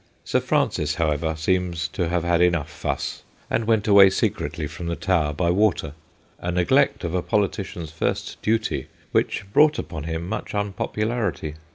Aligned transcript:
Sir 0.23 0.39
Francis, 0.39 0.95
however, 0.95 1.35
seems 1.37 1.87
to 1.89 2.09
have 2.09 2.23
had 2.23 2.41
enough 2.41 2.71
fuss, 2.71 3.21
and 3.51 3.65
went 3.65 3.87
away 3.87 4.09
secretly 4.09 4.65
from 4.65 4.87
the 4.87 4.95
Tower 4.95 5.31
by 5.31 5.51
water, 5.51 5.93
a 6.39 6.51
neglect 6.51 7.03
of 7.03 7.13
a 7.13 7.21
politician's 7.21 7.91
first 7.91 8.41
duty 8.41 8.87
which 9.11 9.45
brought 9.53 9.77
upon 9.77 10.05
him 10.05 10.27
much 10.27 10.55
unpopularity. 10.55 11.53